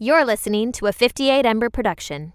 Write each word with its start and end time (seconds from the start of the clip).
You're 0.00 0.24
listening 0.24 0.70
to 0.74 0.86
a 0.86 0.92
58 0.92 1.44
Ember 1.44 1.70
production. 1.70 2.32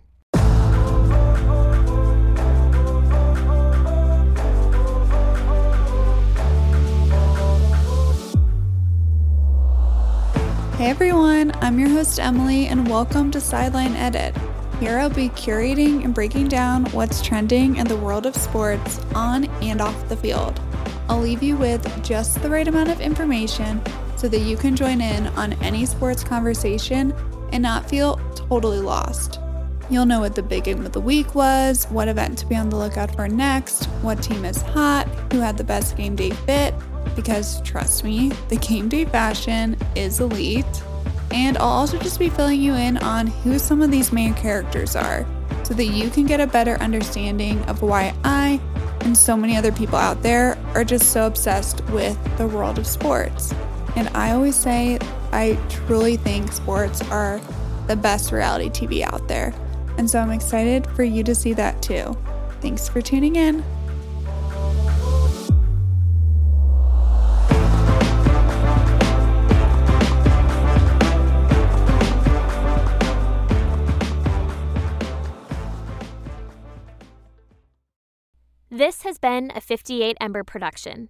Hey 10.75 10.89
everyone, 10.89 11.53
I'm 11.61 11.79
your 11.79 11.87
host 11.87 12.19
Emily, 12.19 12.67
and 12.67 12.85
welcome 12.89 13.31
to 13.31 13.39
Sideline 13.39 13.95
Edit. 13.95 14.35
Here 14.81 14.99
I'll 14.99 15.09
be 15.09 15.29
curating 15.29 16.03
and 16.03 16.13
breaking 16.13 16.49
down 16.49 16.83
what's 16.87 17.21
trending 17.21 17.77
in 17.77 17.87
the 17.87 17.95
world 17.95 18.25
of 18.25 18.35
sports 18.35 18.99
on 19.15 19.45
and 19.61 19.79
off 19.79 20.09
the 20.09 20.17
field. 20.17 20.59
I'll 21.07 21.21
leave 21.21 21.41
you 21.41 21.55
with 21.55 22.03
just 22.03 22.41
the 22.41 22.49
right 22.49 22.67
amount 22.67 22.89
of 22.89 22.99
information 22.99 23.81
so 24.23 24.29
that 24.29 24.39
you 24.39 24.55
can 24.55 24.73
join 24.73 25.01
in 25.01 25.27
on 25.35 25.51
any 25.61 25.85
sports 25.85 26.23
conversation 26.23 27.13
and 27.51 27.61
not 27.61 27.89
feel 27.89 28.15
totally 28.35 28.79
lost. 28.79 29.37
You'll 29.89 30.05
know 30.05 30.21
what 30.21 30.33
the 30.33 30.41
big 30.41 30.63
game 30.63 30.85
of 30.85 30.93
the 30.93 31.01
week 31.01 31.35
was, 31.35 31.83
what 31.87 32.07
event 32.07 32.37
to 32.37 32.45
be 32.45 32.55
on 32.55 32.69
the 32.69 32.77
lookout 32.77 33.13
for 33.13 33.27
next, 33.27 33.83
what 34.01 34.23
team 34.23 34.45
is 34.45 34.61
hot, 34.61 35.09
who 35.33 35.41
had 35.41 35.57
the 35.57 35.65
best 35.65 35.97
game 35.97 36.15
day 36.15 36.29
fit, 36.29 36.73
because 37.17 37.61
trust 37.63 38.05
me, 38.05 38.29
the 38.47 38.55
game 38.55 38.87
day 38.87 39.03
fashion 39.03 39.75
is 39.93 40.21
elite. 40.21 40.83
And 41.31 41.57
I'll 41.57 41.67
also 41.67 41.99
just 41.99 42.17
be 42.17 42.29
filling 42.29 42.61
you 42.61 42.75
in 42.75 42.99
on 42.99 43.27
who 43.27 43.59
some 43.59 43.81
of 43.81 43.91
these 43.91 44.13
main 44.13 44.33
characters 44.35 44.95
are 44.95 45.25
so 45.63 45.73
that 45.73 45.87
you 45.87 46.09
can 46.09 46.25
get 46.25 46.39
a 46.39 46.47
better 46.47 46.75
understanding 46.75 47.61
of 47.65 47.81
why 47.81 48.15
I 48.23 48.61
and 49.01 49.17
so 49.17 49.35
many 49.35 49.57
other 49.57 49.73
people 49.73 49.97
out 49.97 50.23
there 50.23 50.57
are 50.75 50.85
just 50.85 51.11
so 51.11 51.27
obsessed 51.27 51.83
with 51.89 52.17
the 52.37 52.47
world 52.47 52.79
of 52.79 52.87
sports. 52.87 53.53
And 53.95 54.09
I 54.09 54.31
always 54.31 54.55
say, 54.55 54.99
I 55.31 55.57
truly 55.69 56.17
think 56.17 56.51
sports 56.51 57.01
are 57.09 57.39
the 57.87 57.95
best 57.95 58.31
reality 58.31 58.69
TV 58.69 59.01
out 59.01 59.27
there. 59.27 59.53
And 59.97 60.09
so 60.09 60.19
I'm 60.19 60.31
excited 60.31 60.87
for 60.87 61.03
you 61.03 61.23
to 61.23 61.35
see 61.35 61.53
that 61.53 61.81
too. 61.81 62.17
Thanks 62.61 62.87
for 62.87 63.01
tuning 63.01 63.35
in. 63.35 63.63
This 78.69 79.03
has 79.03 79.19
been 79.19 79.51
a 79.55 79.61
58 79.61 80.17
Ember 80.19 80.43
production. 80.43 81.09